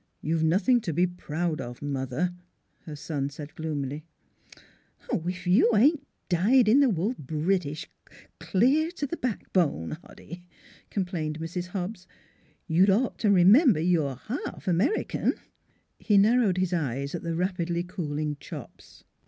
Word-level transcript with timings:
"You've 0.29 0.41
nothing 0.41 0.81
to 0.81 0.93
be 0.93 1.05
proud 1.05 1.61
of, 1.61 1.79
mother," 1.79 2.33
her 2.87 2.95
son 2.95 3.29
said 3.29 3.53
gloomily." 3.53 4.03
If 5.13 5.45
you 5.45 5.75
ain't 5.75 6.07
dyed 6.27 6.67
in 6.67 6.79
the 6.79 6.89
wool 6.89 7.13
British, 7.19 7.87
clear 8.39 8.89
to 8.93 9.05
the 9.05 9.17
backbone, 9.17 9.99
Hoddy!" 10.03 10.41
complained 10.89 11.39
Mrs. 11.39 11.67
Hobbs." 11.67 12.07
You'd 12.67 12.89
ought 12.89 13.19
to 13.19 13.29
remember 13.29 13.79
you're 13.79 14.15
half 14.15 14.67
American." 14.67 15.35
He 15.99 16.17
narrowed 16.17 16.57
his 16.57 16.73
eyes 16.73 17.13
at 17.13 17.21
the 17.21 17.35
rapidly 17.35 17.83
cooling 17.83 18.37
chops. 18.39 19.03